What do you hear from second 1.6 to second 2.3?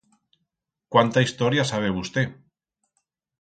sabe vusté.